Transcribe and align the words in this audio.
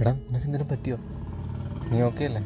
എടാ 0.00 0.12
നിനക്ക് 0.12 0.46
എന്തിനും 0.46 0.68
പറ്റിയോ? 0.68 0.96
നീ 1.92 2.02
ഓക്കെ 2.02 2.24
അല്ലേ? 2.24 2.42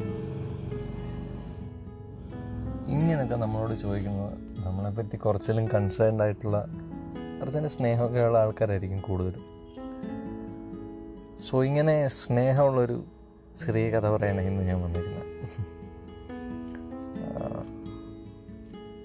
ഇങ്ങനെയൊക്കെ 2.87 3.35
നമ്മളോട് 3.35 3.73
ചോദിക്കുന്നത് 3.73 4.33
നമ്മളെപ്പറ്റി 4.65 5.17
കുറച്ചെങ്കിലും 5.17 5.69
കൺസേൺഡ് 5.71 6.21
ആയിട്ടുള്ള 6.21 6.67
കുറച്ചതിന്റെ 7.39 7.69
സ്നേഹമൊക്കെയുള്ള 7.69 8.37
ആൾക്കാരായിരിക്കും 8.37 8.99
കൂടുതലും. 8.99 9.43
സോ 11.49 11.63
ഇങ്ങനെ 11.63 12.07
സ്നേഹമുള്ളൊരു 12.07 13.03
ചെറിയ 13.57 13.89
കഥ 13.89 14.09
പറയാനാണ് 14.09 14.47
ഇന്ന് 14.47 14.63
ഞാൻ 14.63 14.81
വന്നിരിക്കുന്നത് 14.81 15.25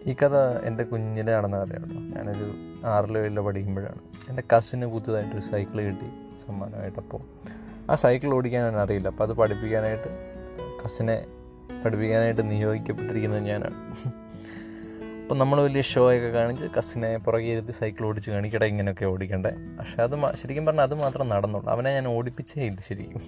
ഈ 0.09 0.15
കഥ 0.15 0.37
എന്റെ 0.65 0.85
കുഞ്ഞിലെ 0.85 1.37
നടന്ന 1.37 1.65
കഥയാണ് 1.65 2.17
ഞാനൊരു 2.17 2.53
ആറിലോ 2.87 3.21
ഏഴിലോ 3.21 3.47
പഠിക്കുമ്പോഴാണ്. 3.47 3.99
എന്റെ 4.29 4.43
കസിന് 4.57 4.87
പുതുതായിട്ടൊരു 4.87 5.41
സൈക്കിൾ 5.41 5.81
കിട്ടി 5.83 6.11
സമ്മാനമായിട്ട് 6.47 6.99
അപ്പോൾ 6.99 7.21
ആ 7.91 7.95
സൈക്കിൾ 7.95 8.35
ഓടിക്കാൻ 8.35 8.63
ഞാൻ 8.63 8.83
അറിയില്ല. 8.83 9.09
അപ്പോൾ 9.09 9.25
അത് 9.25 9.33
പഠിപ്പിക്കാനായിട്ട് 9.33 10.35
കസിനെ 10.85 11.27
പഠിപ്പിക്കാനായിട്ട് 11.85 12.51
നിയോഗിക്കപ്പെട്ടിരിക്കുന്നത് 12.51 13.45
ഞാനാണ്. 13.45 13.75
അപ്പം 15.23 15.39
നമ്മൾ 15.39 15.63
വലിയ 15.63 15.81
ഷോ 15.81 16.15
ഒക്കെ 16.15 16.29
കാണിച്ച് 16.29 16.67
കസിനെ 16.79 17.19
പുറകെ 17.19 17.45
ഇരുത്തി 17.45 17.73
സൈക്കിൾ 17.73 18.07
ഓടിച്ച് 18.07 18.31
കാണിക്കട 18.31 18.65
ഇങ്ങനെയൊക്കെ 18.65 19.05
ഓടിക്കണ്ടേ. 19.05 19.51
പക്ഷേ 19.79 20.03
അത് 20.03 20.37
ശരിക്കും 20.43 20.67
പറഞ്ഞാൽ 20.67 20.83
അത് 20.83 20.95
മാത്രം 20.95 21.29
നടന്നുള്ളൂ. 21.29 21.73
അവനെ 21.73 21.91
ഞാൻ 21.91 22.09
ഓടിപ്പിച്ചേ 22.09 22.63
ഇല്ല 22.63 22.81
ശരിക്കും. 22.81 23.21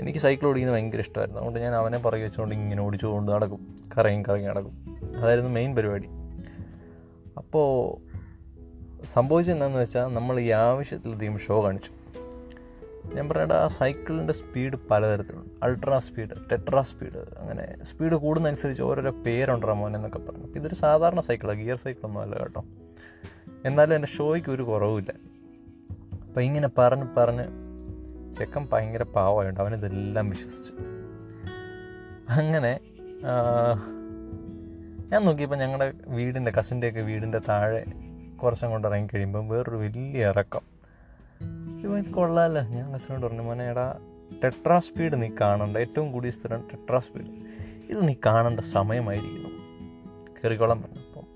എനിക്ക് 0.00 0.18
സൈക്കിൾ 0.18 0.46
ഓടിക്കുന്നത് 0.46 0.74
ഭയങ്കര 0.74 0.98
ഇഷ്ടമായിരുന്നു. 0.98 1.40
അതുകൊണ്ട് 1.40 1.60
ഞാൻ 1.60 1.74
അവനെ 1.74 1.98
പുറകെ 1.98 2.22
വെച്ചുകൊണ്ട് 2.22 2.54
ഇങ്ങനെ 2.54 2.82
ഓടിച്ചുകൊണ്ട് 2.82 3.32
നടക്കും. 3.32 3.76
കറങ്ങി 3.98 4.24
കറങ്ങി 4.28 4.48
നടക്കും. 4.48 4.96
അതായിരുന്നു 5.16 5.50
മെയിൻ 5.50 5.74
പരിപാടി. 5.74 6.08
അപ്പോൾ 7.36 7.96
സംഭവിച്ചത് 9.06 9.76
വെച്ചാൽ 9.76 10.06
നമ്മൾ 10.06 10.40
ഈ 10.40 10.50
ആവശ്യത്തിലധികം 10.50 11.38
ഷോ 11.38 11.64
കാണിച്ചു. 11.64 12.03
ഞാൻ 13.04 13.28
പറയട്ടെ 13.28 13.54
ആ 13.54 13.68
സൈക്കിളിന്റെ 13.68 14.32
സ്പീഡ് 14.32 14.76
പലതരത്തിലുണ്ട്. 14.90 15.50
അൾട്രാ 15.62 15.98
സ്പീഡ് 15.98 16.50
ടെട്രാ 16.52 16.82
സ്പീഡ് 16.82 17.18
അങ്ങനെ 17.38 17.84
സ്പീഡ് 17.84 18.12
കൂടുന്നതനുസരിച്ച് 18.12 18.82
ഓരോരോ 18.82 19.10
പേരുണ്ടോ 19.10 19.74
മോനെ 19.74 19.96
എന്നൊക്കെ 19.96 20.18
പറഞ്ഞു. 20.18 20.44
അപ്പോൾ 20.44 20.58
ഇതൊരു 20.58 20.74
സാധാരണ 20.74 21.20
സൈക്കിളാണ് 21.20 21.58
ഗിയർ 21.58 21.76
സൈക്കിളൊന്നും 21.76 22.20
അല്ല 22.20 22.38
കേട്ടോ. 22.38 22.64
എന്നാലും 23.64 23.94
എന്റെ 23.94 24.08
ഷോയ്ക്ക് 24.08 24.48
ഒരു 24.50 24.62
കുറവുമില്ല. 24.62 25.12
അപ്പോൾ 26.22 26.40
ഇങ്ങനെ 26.40 26.68
പറഞ്ഞ് 26.78 27.16
പറഞ്ഞ് 27.16 27.44
ചെക്കൻ 28.34 28.68
ഭയങ്കര 28.72 29.02
പാവമായുണ്ട് 29.02 29.60
അവനിതെല്ലാം 29.60 30.30
വിശ്വസിച്ചു. 30.30 30.72
അങ്ങനെ 32.30 32.80
ഞാൻ 35.12 35.24
നോക്കിയപ്പോൾ 35.24 35.56
ഞങ്ങളുടെ 35.56 35.94
വീടിന്റെ 36.06 36.50
കസിന്റെയൊക്കെ 36.50 37.00
വീടിന്റെ 37.00 37.40
താഴെ 37.48 37.84
കുറച്ചും 38.42 38.70
കൊണ്ട് 38.70 38.88
ഇറങ്ങി 38.88 39.08
കഴിയുമ്പോൾ 39.14 39.48
വേറൊരു 39.48 39.76
വലിയ 39.76 40.28
ഇറക്കം. 40.28 40.73
ഇവ 41.84 41.96
ഇത് 42.02 42.10
കൊള്ളാമല്ലോ 42.16 42.62
ഞാൻ 42.74 42.86
കസിനോട് 42.94 43.24
പറഞ്ഞു 43.26 43.42
മോനെ 43.48 43.64
എടാ 43.70 43.86
ടെട്രാ 44.42 44.76
സ്പീഡ് 44.86 45.16
നീ 45.22 45.28
കാണണ്ട. 45.40 45.76
ഏറ്റവും 45.84 46.12
കൂടിയ 46.12 46.30
സ്പീഡാണ് 46.36 46.64
ടെട്രാ 46.70 46.98
സ്പീഡ് 47.06 47.30
ഇത് 47.90 48.00
നീ 48.08 48.14
കാണേണ്ട 48.26 48.60
സമയമായിരിക്കുന്നു. 48.60 49.50
കയറിക്കോളാൻ 50.36 50.78
പറഞ്ഞു. 50.82 51.02
അപ്പം 51.08 51.26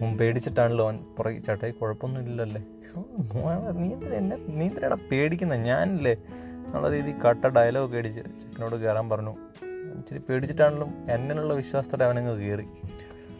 മുൻ 0.00 0.10
പേടിച്ചിട്ടാണല്ലോ 0.18 0.84
അവൻ 0.86 0.96
പുറകെ 1.16 1.40
ചേട്ടായി 1.46 1.74
കുഴപ്പമൊന്നുമില്ലല്ലേ 1.80 2.62
മോനെ, 3.32 3.70
നീ 3.80 3.86
എന്തിനാ 3.94 4.16
എന്നെ 4.22 4.36
നീ 4.60 4.68
പേടിക്കുന്ന? 5.10 5.54
ഞാനില്ലേ 5.70 6.14
എന്നുള്ള 6.64 6.88
രീതി 6.94 7.12
കട്ട 7.26 7.46
ഡയലോഗ് 7.56 7.96
അടിച്ച് 7.96 8.22
ചേട്ടനോട് 8.40 8.76
കയറാൻ 8.82 9.06
പറഞ്ഞു. 9.12 9.34
ഇച്ചിരി 9.98 10.20
പേടിച്ചിട്ടാണെങ്കിലും 10.28 10.90
എന്നുള്ള 11.14 11.52
വിശ്വാസത്തോടെ 11.54 12.04
അവനങ്ങ് 12.04 12.34
കയറി 12.40 12.66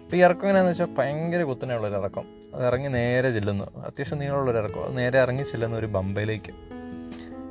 അപ്പോൾ 0.02 0.16
ഈ 0.16 0.20
ഇറക്കം 0.26 0.44
എങ്ങനെയാണെന്ന് 0.44 0.72
വെച്ചാൽ 0.72 0.90
ഭയങ്കര 0.98 1.42
കുത്തനെയുള്ളൊരു 1.42 1.96
ഇറക്കം. 2.02 2.26
അത് 2.54 2.66
ഇറങ്ങി 2.66 2.88
നേരെ 2.88 3.30
ചെല്ലുന്നു. 3.30 3.64
അത്യാവശ്യം 3.64 4.18
നീളമുള്ളൊരു 4.18 4.58
ഇറക്കം. 4.58 4.84
അത് 4.84 4.98
നേരെ 4.98 5.18
ഇറങ്ങി 5.18 5.42
ചെല്ലുന്ന 5.42 5.77
ഒരു 5.77 5.86
ബമ്പയിലേക്ക്. 5.86 6.52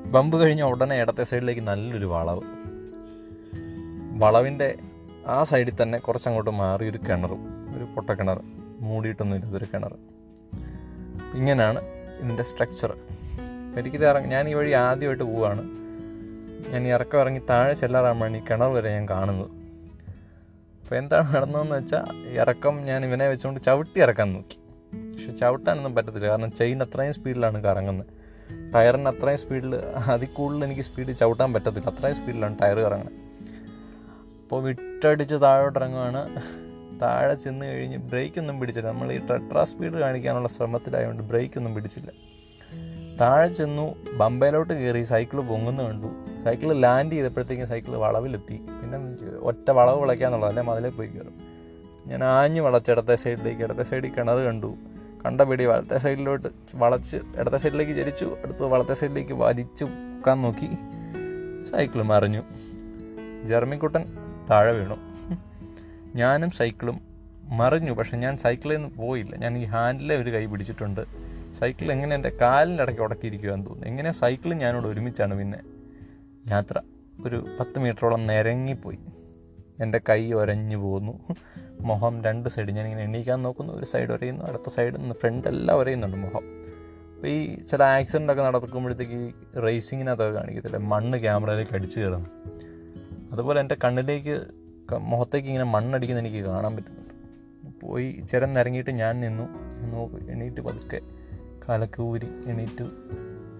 ബമ്പ് 0.05 0.41
കഴിഞ്ഞ 0.41 0.63
ഉടനെ 0.63 0.95
ഇടത്തെ 0.95 1.23
സൈഡിലേക്ക് 1.23 1.61
നല്ലൊരു 1.61 2.05
വളവ്. 2.05 2.41
വളവിന്റെ 4.17 4.75
ആ 5.27 5.43
സൈഡിൽ 5.43 5.73
തന്നെ 5.81 5.99
കുറച്ചങ്ങോട്ട് 5.99 6.49
മാറി 6.49 6.89
ഒരു 6.89 6.97
കിണറും 6.97 7.41
ഒരു 7.77 7.83
പൊട്ടക്കിണർ. 7.83 8.41
മൂടിയിട്ടൊന്നും 8.79 9.37
ഇല്ലാത്തൊരു 9.37 9.65
കിണർ. 9.65 9.95
ഇങ്ങനെയാണ് 11.35 11.81
ഇതിന്റെ 12.19 12.43
സ്ട്രക്ചർ 12.43 12.97
എനിക്കിത് 13.79 14.07
ഇറങ്ങി 14.07 14.29
ഞാൻ 14.29 14.49
ഈ 14.49 14.53
വഴി 14.53 14.71
ആദ്യമായിട്ട് 14.71 15.23
പോവുകയാണ്. 15.23 15.63
ഞാൻ 16.69 16.87
ഈ 16.87 16.89
ഇറക്കം 16.89 17.19
ഇറങ്ങി 17.19 17.41
താഴെ 17.49 17.73
ചെല്ലാറാകുമ്പോഴാണ് 17.73 18.37
ഈ 18.37 18.39
കിണർ 18.39 18.73
വരെ 18.73 18.93
ഞാൻ 18.93 19.09
കാണുന്നത്. 19.09 19.51
അപ്പോൾ 20.81 20.95
എന്താണ് 20.95 21.35
നടന്നതെന്ന് 21.35 21.75
വെച്ചാൽ 21.75 22.03
ഇറക്കം 22.27 22.77
ഞാൻ 22.77 23.05
ഇവനെ 23.05 23.27
വെച്ചുകൊണ്ട് 23.27 23.61
ചവിട്ടി 23.63 24.01
ഇറക്കാൻ 24.01 24.33
നോക്കി. 24.33 24.66
പക്ഷെ 25.27 25.39
ചവിട്ടാനൊന്നും 25.39 25.95
പറ്റത്തില്ല. 25.95 26.27
കാരണം 26.27 26.51
ചെയിൻ 26.51 26.83
അത്രയും 26.83 27.13
സ്പീഡിലാണ് 27.13 27.63
കറങ്ങുന്നത് 27.63 28.05
ടയറിന് 28.73 29.07
അത്രയും 29.07 29.37
സ്പീഡിൽ 29.37 29.75
അതിൽ 30.13 30.27
കൂടുതൽ 30.27 30.63
എനിക്ക് 30.65 30.81
സ്പീഡ് 30.81 31.15
ചവിട്ടാൻ 31.15 31.53
പറ്റത്തില്ല. 31.53 31.89
അത്രയും 31.89 32.15
സ്പീഡിലാണ് 32.15 32.55
ടയർ 32.61 32.79
കറങ്ങുന്നത് 32.79 33.17
അപ്പോൾ 34.43 34.63
വിട്ടടിച്ച് 34.63 35.35
താഴോട്ട് 35.35 35.79
ഇറങ്ങുകയാണ് 35.79 36.21
താഴെ 37.01 37.33
ചെന്ന് 37.33 37.65
കഴിഞ്ഞ് 37.65 37.97
ബ്രേക്കൊന്നും 37.97 38.59
പിടിച്ചില്ല. 38.59 38.87
നമ്മൾ 38.87 39.11
ഈ 39.11 39.17
ടെട്രാ 39.17 39.63
സ്പീഡ് 39.63 39.93
കാണിക്കാനുള്ള 39.93 40.47
ശ്രമത്തിലായതുകൊണ്ട് 40.47 41.23
ബ്രേക്കൊന്നും 41.23 41.75
പിടിച്ചില്ല. 41.75 42.11
താഴെ 43.21 43.47
ചെന്നു 43.47 43.95
ബമ്പയിലോട്ട് 44.17 44.73
കയറി 44.73 45.03
സൈക്കിൾ 45.03 45.41
പൊങ്ങുന്ന 45.41 45.83
കണ്ടു. 45.83 46.09
സൈക്കിൾ 46.45 46.73
ലാൻഡ് 46.73 47.11
ചെയ്തപ്പോഴത്തേക്കും 47.11 47.67
സൈക്കിൾ 47.67 47.95
വളവിലെത്തി. 47.95 48.57
പിന്നെ 48.81 48.97
ഒറ്റ 49.39 49.71
വളവ് 49.71 50.01
വിളയ്ക്കാന്നുള്ളത് 50.01 50.49
അല്ലെ 50.49 50.63
മതിലേ 50.63 50.89
പോയി 50.89 51.07
കയറും. 51.07 51.35
ഞാൻ 52.05 52.23
ആഞ്ഞു 52.23 52.61
വളച്ച് 52.61 52.91
ഇടത്തെ 52.91 53.15
സൈഡിലേക്ക് 53.15 53.61
ഇടത്തെ 53.61 53.83
സൈഡിൽ 53.83 54.09
കിണർ 54.09 54.39
കണ്ടു. 54.49 54.77
കണ്ട 55.25 55.41
പിടി 55.41 55.65
വലത്തെ 55.65 55.97
സൈഡിലോട്ട് 55.97 56.47
വളച്ച് 56.75 57.17
ഇടത്തെ 57.37 57.57
സൈഡിലേക്ക് 57.57 57.91
ചരിച്ചു 57.91 58.37
അടുത്ത് 58.43 58.63
വളത്തെ 58.63 58.93
സൈഡിലേക്ക് 58.93 59.33
വലിച്ചു 59.33 59.85
പൊക്കാൻ 59.85 60.41
നോക്കി. 60.41 60.69
സൈക്കിൾ 61.71 62.01
മറിഞ്ഞു 62.01 62.43
ജർമ്മിക്കുട്ടൻ 63.43 64.03
താഴെ 64.49 64.71
വീണു. 64.71 64.97
ഞാനും 66.15 66.51
സൈക്കിളും 66.51 67.01
മറിഞ്ഞു. 67.43 67.91
പക്ഷെ 67.91 68.17
ഞാൻ 68.17 68.37
സൈക്കിളിൽ 68.37 68.75
നിന്ന് 68.75 68.89
പോയില്ല. 68.89 69.35
ഞാൻ 69.35 69.57
ഈ 69.57 69.63
ഹാൻഡിലെ 69.63 70.15
ഒരു 70.17 70.29
കൈ 70.29 70.45
പിടിച്ചിട്ടുണ്ട്. 70.45 71.01
സൈക്കിൾ 71.59 71.91
എങ്ങനെ 71.91 72.15
എന്റെ 72.15 72.29
കാലിന്റെ 72.41 72.83
ഇടയ്ക്ക് 72.83 73.01
ഉടക്കിയിരിക്കുകയെന്ന് 73.01 73.65
തോന്നുന്നു. 73.65 73.87
എങ്ങനെ 73.87 74.11
സൈക്കിളും 74.11 74.57
ഞാനോട് 74.57 74.87
ഒരുമിച്ചാണ് 74.87 75.37
പിന്നെ 75.37 75.59
യാത്ര. 76.47 76.81
ഒരു 77.25 77.45
പത്ത് 77.59 77.79
മീറ്ററോളം 77.79 78.27
നിരങ്ങിപ്പോയി 78.27 78.99
എന്റെ 79.79 80.01
കൈ 80.09 80.31
ഒരഞ്ഞു 80.33 80.77
പോകുന്നു 80.77 81.19
മുഖം 81.81 82.23
രണ്ട് 82.23 82.49
സൈഡ് 82.49 82.71
ഞാനിങ്ങനെ 82.71 83.03
എണീക്കാൻ 83.03 83.41
നോക്കുന്നു. 83.41 83.73
ഒരു 83.73 83.85
സൈഡ് 83.85 84.09
ഒരയുന്നു 84.09 84.45
അടുത്ത 84.45 84.69
സൈഡിൽ 84.69 84.97
നിന്ന് 84.97 85.15
ഫ്രണ്ട് 85.15 85.47
എല്ലാം 85.47 85.79
ഒരയുന്നുണ്ട് 85.79 86.17
മുഖം. 86.17 86.43
അപ്പോൾ 87.15 87.27
ഈ 87.27 87.65
ചില 87.65 87.83
ആക്സിഡന്റ് 87.83 88.33
ഒക്കെ 88.33 88.43
നടക്കുമ്പോഴത്തേക്ക് 88.43 89.13
ഈ 89.13 89.31
റേസിങ്ങിനകത്തൊക്കെ 89.59 90.39
കാണിക്കത്തില്ല? 90.39 90.77
മണ്ണ് 90.77 91.19
ക്യാമറയിലേക്ക് 91.19 91.75
അടിച്ചു 91.75 91.99
കയറുന്നു. 91.99 92.29
അതുപോലെ 93.31 93.59
എന്റെ 93.59 93.77
കണ്ണിലേക്ക് 93.83 94.41
മുഖത്തേക്ക് 94.97 95.47
ഇങ്ങനെ 95.47 95.63
മണ്ണടിക്കുന്ന 95.63 96.21
എനിക്ക് 96.21 96.45
കാണാൻ 96.45 96.75
പറ്റുന്നുണ്ട്. 96.75 97.07
പോയി 97.81 98.23
ചിരന്നിറങ്ങിയിട്ട് 98.31 98.89
ഞാൻ 98.89 99.19
നിന്നു. 99.19 99.43
നോക്കി 99.91 100.31
എണീറ്റ് 100.31 100.61
പതുക്കെ 100.61 101.01
കാലൊക്കെ 101.69 102.01
എണീറ്റ്. 102.49 102.89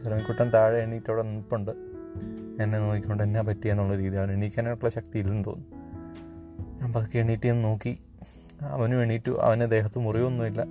ചിറമിക്കുട്ടൻ 0.04 0.50
താഴെ 0.54 0.80
എണീറ്റ് 0.80 1.10
അവിടെ 1.10 1.24
നിൽപ്പുണ്ട്. 1.24 1.72
എന്നെ 2.64 2.80
നോക്കിക്കൊണ്ട് 2.80 3.24
എന്നാ 3.24 3.42
പറ്റിയെന്നുള്ള 3.42 3.96
രീതിയാണ് 3.96 4.32
എണീക്കാനായിട്ടുള്ള 4.32 4.90
ശക്തി 4.90 5.20
ഇല്ലെന്ന് 5.20 5.46
തോന്നുന്നു. 5.46 5.77
പതുക്കെ 6.98 7.20
എണീറ്റ് 7.20 7.48
ഞാൻ 7.48 7.62
നോക്കി. 7.62 7.98
അവനും 8.62 9.04
എണീറ്റു. 9.04 9.40
അവന് 9.42 9.72
ദേഹത്ത് 9.72 10.00
മുറിവൊന്നുമില്ല 10.00 10.66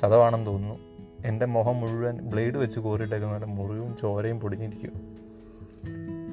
ചതവാണെന്ന് 0.00 0.46
തോന്നുന്നു. 0.46 0.78
എന്റെ 1.24 1.46
മുഖം 1.46 1.80
മുഴുവൻ 1.80 2.18
ബ്ലേഡ് 2.18 2.54
വെച്ച് 2.54 2.80
കോരിയിട്ടേക്കുന്ന 2.80 3.32
പോലെ 3.32 3.46
മുറിവും 3.46 3.96
ചോരയും 3.96 4.40
പൊടിഞ്ഞിരിക്കും. 4.40 4.92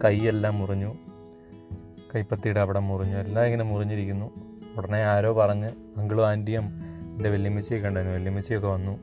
കൈയെല്ലാം 0.06 0.60
മുറിഞ്ഞു. 0.60 0.96
കൈപ്പത്തിയുടെ 2.16 2.60
അവിടെ 2.60 2.80
മുറിഞ്ഞു. 2.80 3.18
എല്ലാം 3.18 3.46
ഇങ്ങനെ 3.46 3.64
മുറിഞ്ഞിരിക്കുന്നു. 3.64 4.32
ഉടനെ 4.78 5.04
ആരോ 5.04 5.34
പറഞ്ഞ് 5.34 5.70
അങ്കിളും 5.98 6.28
ആന്റിയും 6.28 6.64
എന്റെ 7.16 7.30
വെല്ലുമിച്ചിയൊക്കെ 7.30 7.88
ഉണ്ടായിരുന്നു 7.88 8.18
വെല്ലുമിച്ചിയൊക്കെ 8.18 8.68
വന്നു. 8.68 9.00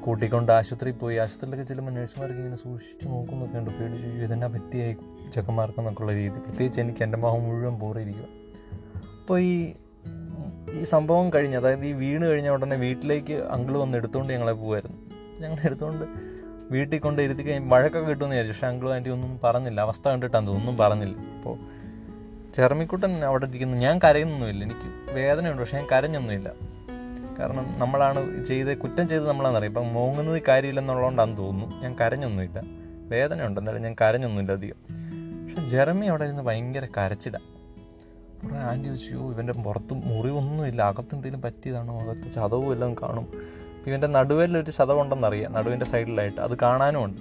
കൂട്ടിക്കൊണ്ട് 0.00 0.52
ആശുപത്രിയിൽ 0.52 0.94
പോയി. 0.94 1.16
ആശുപത്രിയിലൊക്കെ 1.16 1.64
ചെല്ലുമ്പോൾ 1.64 1.92
നഴ്സുമാർക്ക് 1.92 2.38
ഇങ്ങനെ 2.38 2.56
സൂക്ഷിച്ച് 2.56 3.08
നോക്കുന്നൊക്കെ 3.08 3.58
ഉണ്ട് 3.58 3.70
പേടിച്ചു 3.70 4.08
"അയ്യോ, 4.08 4.24
ഇതെന്നാ 4.24 4.46
പറ്റിയായി 4.46 4.96
ചെക്കന്മാർക്കെന്നൊക്കെയുള്ള 5.34 6.12
രീതി. 6.12 6.38
പ്രത്യേകിച്ച് 6.38 6.80
എനിക്ക് 6.80 7.02
എന്റെ 7.02 7.18
മുഖം 7.18 7.42
മുഴുവൻ 7.42 7.78
പോറിയിരിക്കുക 7.78 8.47
അപ്പോൾ 9.28 9.40
ഈ 9.40 9.72
ഈ 10.72 10.82
സംഭവം 10.82 11.32
കഴിഞ്ഞ് 11.32 11.56
അതായത് 11.56 11.86
ഈ 11.86 11.92
വീണ് 11.92 12.24
കഴിഞ്ഞ 12.24 12.48
ഉടനെ 12.48 12.76
വീട്ടിലേക്ക് 12.76 13.32
അങ്കിൾ 13.32 13.78
വന്ന് 13.78 13.98
എടുത്തുകൊണ്ട് 13.98 14.32
ഞങ്ങളെ 14.32 14.52
പോകുമായിരുന്നു 14.52 14.96
ഞങ്ങൾ 15.40 15.56
എടുത്തുകൊണ്ട് 15.64 16.04
വീട്ടിൽ 16.70 16.98
കൊണ്ട് 16.98 17.22
ഇരുത്തി 17.22 17.42
കഴിഞ്ഞ് 17.42 17.74
വഴക്കൊക്കെ 17.74 18.08
കിട്ടുമെന്ന് 18.08 18.36
വിചാരിച്ചു. 18.36 18.52
പക്ഷേ 18.52 18.66
അങ്കിളും 18.66 18.94
ആന്റി 18.94 19.10
ഒന്നും 19.10 19.40
പറഞ്ഞില്ല. 19.44 19.80
അവസ്ഥ 19.80 20.08
കണ്ടിട്ടാണ് 20.08 20.50
ഒന്നും 20.50 20.76
പറഞ്ഞില്ല. 20.76 21.16
അപ്പോൾ 21.16 21.58
ചെറുമിക്കുട്ടൻ 22.54 23.24
അവിടെ 23.24 23.46
ഇരിക്കുന്നു. 23.46 23.76
ഞാൻ 23.76 24.00
കരയുന്നൊന്നുമില്ല. 24.04 24.64
എനിക്ക് 24.64 25.12
വേദനയുണ്ട്. 25.12 25.62
പക്ഷേ 25.62 25.78
ഞാൻ 25.78 25.86
കരഞ്ഞൊന്നുമില്ല. 25.92 26.52
കാരണം 27.38 27.74
നമ്മളാണ് 27.78 28.44
ചെയ്ത് 28.44 28.78
കുറ്റം 28.78 29.08
ചെയ്ത് 29.08 29.28
നമ്മളാണെന്നറിയാം. 29.28 29.70
ഇപ്പം 29.70 29.94
മോങ്ങുന്നത് 29.94 30.42
കാര്യമില്ലെന്നുള്ളതുകൊണ്ടാന്ന് 30.48 31.36
തോന്നുന്നു. 31.36 31.82
ഞാൻ 31.82 31.96
കരഞ്ഞൊന്നുമില്ല. 32.00 32.62
വേദനയുണ്ട്. 33.08 33.60
എന്തായാലും 33.60 33.82
ഞാൻ 33.82 33.96
കരഞ്ഞൊന്നുമില്ല 34.00 34.52
അധികം. 34.52 34.76
പക്ഷെ 35.44 35.68
ജെറമി 35.68 36.06
അവിടെ 36.06 36.24
ഇരുന്ന് 36.24 36.42
ഭയങ്കര 36.42 36.86
കരച്ചിലാണ് 36.96 37.57
കുറേ 38.42 38.56
ആന്റി 38.62 38.88
വെച്ചു 38.88 39.10
"അയ്യോ, 39.10 39.32
ഇവന്റെ 39.32 39.52
പുറത്ത് 39.52 39.94
മുറിവൊന്നുമില്ല 40.04 40.82
അകത്ത് 40.82 41.14
എന്തെങ്കിലും 41.14 41.42
പറ്റിയതാണോ? 41.42 42.00
അകത്ത് 42.00 42.30
ചതവും 42.30 42.72
എല്ലാം 42.72 42.94
കാണും. 42.94 43.26
ഇവന്റെ 43.86 44.06
നടുവേലൊരു 44.06 44.70
ചതവുണ്ടെന്നറിയാം 44.70 45.52
നടുവിന്റെ 45.52 45.86
സൈഡിലായിട്ട്. 45.86 46.40
അത് 46.40 46.58
കാണാനും 46.62 47.04
ഉണ്ട്. 47.04 47.20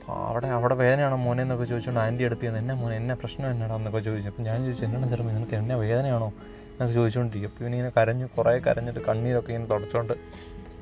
അപ്പോൾ 0.00 0.28
അവിടെ 0.28 0.46
അവിടെ 0.46 0.74
വേദനയാണോ 0.74 1.16
മോനെ 1.16 1.42
എന്നൊക്കെ 1.42 1.64
ചോദിച്ചുകൊണ്ട് 1.64 2.00
ആന്റി 2.00 2.24
അടുത്ത് 2.24 2.42
ചെന്ന് 2.42 2.58
എന്നെ 2.58 2.74
മോനെ 2.74 2.96
എന്നെ 2.96 3.14
പ്രശ്നം 3.14 3.50
എന്നാടാ? 3.50 3.76
എന്നൊക്കെ 3.76 3.98
ചോദിച്ചു. 3.98 4.28
അപ്പോൾ 4.28 4.42
ഞാൻ 4.42 4.64
ചോദിച്ചു 4.64 4.84
എന്നാണ് 4.84 5.08
ചെറുപ്പം 5.08 5.34
നിനക്ക് 5.34 5.54
എന്നെ 5.54 5.76
വേദനയാണോ? 5.76 6.28
എന്നൊക്കെ 6.72 6.94
ചോദിച്ചുകൊണ്ടിരിക്കും 6.94 7.48
അപ്പോൾ 7.48 7.64
ഇവനിങ്ങനെ 7.64 7.92
കരഞ്ഞു 7.96 8.26
കുറേ 8.38 8.58
കരഞ്ഞിട്ട് 8.58 9.00
കണ്ണീരൊക്കെ 9.00 9.52
ഇങ്ങനെ 9.52 9.70
തുടച്ചുകൊണ്ട് 9.70 10.12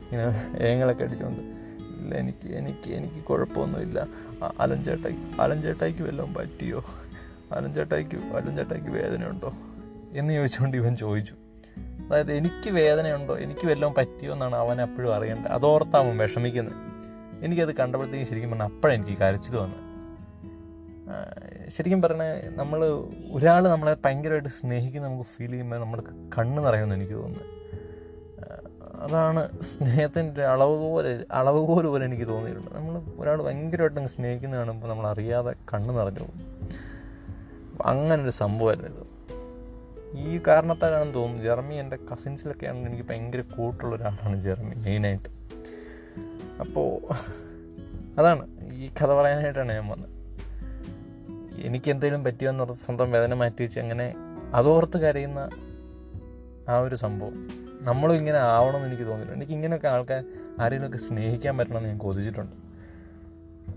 ഇങ്ങനെ 0.04 0.24
ഏങ്ങളൊക്കെ 0.62 1.04
അടിച്ചുകൊണ്ട് 1.04 1.42
ഇല്ല 2.00 2.14
എനിക്ക് 2.14 2.48
എനിക്ക് 2.54 2.90
എനിക്ക് 2.90 3.24
കുഴപ്പമൊന്നുമില്ല. 3.24 3.98
അലഞ്ചേട്ടായി 4.60 5.40
അലഞ്ചേട്ടായിക്ക് 5.40 6.02
വല്ലതും 6.02 6.34
പറ്റിയോ? 6.34 6.80
അലൻ 7.52 7.74
ചേട്ടായിക്ക് 7.74 8.16
അലൻ 8.16 8.56
ചേട്ടായിക്ക് 8.56 8.88
വേദനയുണ്ടോ? 8.88 9.52
എന്ന് 10.12 10.34
ചോദിച്ചുകൊണ്ട് 10.34 10.76
ഇവൻ 10.76 10.96
ചോദിച്ചു. 10.96 11.34
അതായത് 12.06 12.32
എനിക്ക് 12.32 12.70
വേദനയുണ്ടോ? 12.70 13.38
എനിക്ക് 13.38 13.66
വല്ലതും 13.66 13.94
പറ്റിയോ 13.94 14.32
എന്നാണ് 14.32 14.56
അവൻ 14.56 14.82
എപ്പോഴും 14.82 15.14
അറിയേണ്ടത്. 15.14 15.52
അതോർത്താവൻ 15.52 16.18
വിഷമിക്കുന്നത് 16.18 16.74
എനിക്കത് 17.44 17.74
കണ്ടപ്പോഴത്തേക്കും 17.74 18.28
ശരിക്കും 18.28 18.50
പറഞ്ഞാൽ 18.50 18.66
അപ്പോഴെനിക്ക് 18.66 19.18
കരച്ചിൽ 19.18 19.56
വന്നു 19.56 19.90
ശരിക്കും 21.68 22.02
പറഞ്ഞാൽ 22.02 22.56
നമ്മൾ 22.56 22.84
ഒരാൾ 23.32 23.68
നമ്മളെ 23.68 23.96
ഭയങ്കരമായിട്ട് 24.04 24.48
സ്നേഹിക്കുന്ന 24.48 25.06
നമുക്ക് 25.06 25.24
ഫീൽ 25.24 25.50
ചെയ്യുമ്പോൾ 25.50 25.76
നമ്മുടെ 25.76 26.02
കണ്ണ് 26.38 26.66
നിറയുമെന്ന് 26.66 26.94
എനിക്ക് 26.94 27.12
തോന്നുന്നു. 27.12 27.46
അതാണ് 29.00 29.62
സ്നേഹത്തിന്റെ 29.62 30.44
അളവ് 30.44 30.76
പോലെ 30.76 31.24
അളവ് 31.32 31.66
പോലെ 31.66 31.88
പോലെ 31.88 32.04
എനിക്ക് 32.04 32.28
തോന്നിയിട്ടുണ്ട്. 32.28 32.70
നമ്മൾ 32.74 33.02
ഒരാൾ 33.18 33.42
ഭയങ്കരമായിട്ട് 33.42 34.06
സ്നേഹിക്കുന്ന 34.06 34.56
കാണുമ്പോൾ 34.56 34.88
നമ്മൾ 34.88 35.06
അറിയാതെ 35.06 35.54
കണ്ണ് 35.74 35.98
നിറഞ്ഞു 35.98 36.20
പോകും. 36.20 36.49
അങ്ങനൊരു 37.84 38.30
സംഭവമായിരുന്നു 38.30 38.90
ഇത്. 38.90 39.20
ഈ 40.18 40.40
കാരണത്താലാണെന്ന് 40.46 41.14
തോന്നുന്നു 41.14 41.42
ജെർമി 41.42 41.74
എന്റെ 41.74 41.96
കസിൻസിലൊക്കെ 41.96 42.66
ആണെങ്കിൽ 42.66 42.88
എനിക്ക് 42.88 43.08
ഭയങ്കര 43.08 43.40
കൂട്ടുള്ള 43.40 43.96
ഒരാളാണ് 43.96 44.40
ജെർമി 44.40 44.74
മെയിനായിട്ട്. 44.74 45.28
അപ്പോൾ 46.60 47.12
അതാണ് 48.18 48.46
ഈ 48.74 48.90
കഥ 49.02 49.06
പറയാനായിട്ടാണ് 49.06 49.72
ഞാൻ 49.72 49.88
വന്നത്. 49.88 50.20
എനിക്ക് 51.66 51.90
എന്തെങ്കിലും 51.90 52.24
ഓർത്ത് 52.60 52.76
സ്വന്തം 52.76 53.12
വേദന 53.12 53.34
മാറ്റി 53.34 53.62
വെച്ച് 53.62 53.80
അങ്ങനെ 53.80 54.14
അതോർത്ത് 54.54 54.96
കരയുന്ന 54.96 55.50
ആ 56.68 56.78
ഒരു 56.78 56.94
സംഭവം. 56.94 57.48
നമ്മളും 57.80 58.14
ഇങ്ങനെ 58.14 58.38
ആവണമെന്ന് 58.38 58.86
എനിക്ക് 58.86 59.02
തോന്നിയിട്ടുണ്ട്. 59.02 59.38
എനിക്ക് 59.38 59.52
ഇങ്ങനെയൊക്കെ 59.52 59.88
ആൾക്കാർ 59.88 60.24
ആരെങ്കിലുമൊക്കെ 60.60 60.98
സ്നേഹിക്കാൻ 60.98 61.58
പറ്റണമെന്ന് 61.58 61.88
ഞാൻ 61.88 61.98
കൊതിച്ചിട്ടുണ്ട്. 61.98 62.56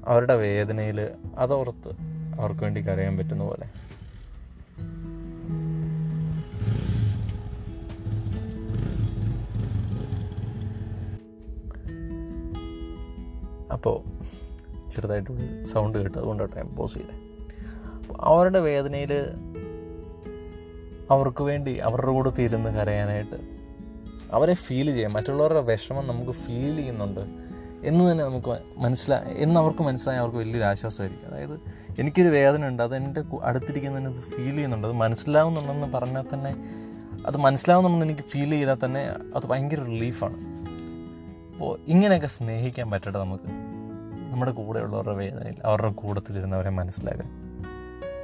അവരുടെ 0.05 0.35
വേദനയിൽ 0.35 1.09
അതോർത്ത് 1.37 2.12
അവർക്ക് 2.39 2.61
വേണ്ടി 2.63 2.81
കരയാൻ 2.81 3.17
പറ്റുന്ന 3.17 3.43
പോലെ. 3.43 3.67
അപ്പോൾ 13.73 14.03
ചെറുതായിട്ട് 14.91 15.65
സൗണ്ട് 15.65 15.97
കേട്ട് 15.97 16.17
അതുകൊണ്ടാണ് 16.17 16.51
ടൈം 16.55 16.75
പോസ് 16.75 16.93
ചെയ്തത് 16.93 17.15
അവരുടെ 18.19 18.59
വേദനയിൽ 18.59 19.13
അവർക്ക് 21.11 21.43
വേണ്ടി 21.43 21.77
അവരുടെ 21.77 22.11
കൂടെ 22.11 22.31
തീരുന്ന് 22.39 22.69
കരയാനായിട്ട് 22.69 23.37
അവരെ 24.31 24.53
ഫീൽ 24.53 24.91
ചെയ്യാം. 24.91 25.13
മറ്റുള്ളവരുടെ 25.13 25.61
വിഷമം 25.61 26.07
നമുക്ക് 26.07 26.31
ഫീൽ 26.31 26.75
ചെയ്യുന്നുണ്ട്. 26.75 27.42
എന്ന് 27.83 28.11
തന്നെ 28.11 28.23
നമുക്ക് 28.23 28.59
മനസ്സിലായി 28.77 29.43
എന്ന് 29.43 29.59
അവർക്ക് 29.59 29.83
മനസ്സിലായി 29.83 30.19
അവർക്ക് 30.19 30.37
വലിയൊരു 30.37 30.63
ആശ്വാസമായിരിക്കും. 30.63 31.27
അതായത് 31.27 31.59
എനിക്കൊരു 31.99 32.27
വേദന 32.27 32.67
ഉണ്ട് 32.67 32.83
അത് 32.83 32.95
എന്റെ 32.95 33.23
അടുത്തിരിക്കുന്നതിന് 33.43 34.09
അത് 34.09 34.15
ഫീൽ 34.15 34.51
ചെയ്യുന്നുണ്ട്. 34.51 34.87
അത് 34.87 34.95
മനസ്സിലാവുന്നുണ്ടെന്ന് 34.95 35.87
പറഞ്ഞാൽ 35.87 36.25
തന്നെ 36.33 36.55
അത് 37.25 37.37
മനസ്സിലാവുന്നുണ്ടെന്ന് 37.37 38.05
എനിക്ക് 38.05 38.29
ഫീൽ 38.29 38.49
ചെയ്താൽ 38.49 38.77
തന്നെ 38.85 39.01
അത് 39.35 39.45
ഭയങ്കര 39.45 39.79
റിലീഫാണ് 39.79 40.35
അപ്പോൾ 41.53 41.79
ഇങ്ങനെയൊക്കെ 41.87 42.27
സ്നേഹിക്കാൻ 42.27 42.91
പറ്റട്ടെ 42.91 43.19
നമുക്ക്. 43.19 43.43
നമ്മുടെ 44.31 44.51
കൂടെയുള്ളവരുടെ 44.51 45.15
വേദനയിൽ 45.15 45.55
അവരുടെ 45.65 45.91
കൂടത്തിലിരുന്നവരെ 45.91 46.69
മനസ്സിലാക്കാൻ. 46.69 47.59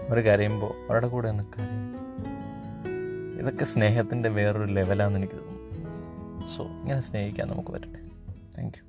അവർ 0.09 0.19
കരയുമ്പോൾ 0.19 0.73
അവരുടെ 0.73 1.07
കൂടെ 1.07 1.29
ഒന്ന് 1.29 1.43
കരയും. 1.43 1.99
ഇതൊക്കെ 3.39 3.65
സ്നേഹത്തിന്റെ 3.65 4.29
വേറൊരു 4.29 4.73
ലെവലാണെന്ന് 4.73 5.19
എനിക്ക് 5.19 5.33
തോന്നുന്നു. 5.33 6.47
സോ 6.57 6.63
ഇങ്ങനെ 6.63 7.01
സ്നേഹിക്കാൻ 7.01 7.47
നമുക്ക് 7.47 7.69
പറ്റട്ടെ. 7.69 7.99
Thank 8.57 8.77
you 8.77 8.88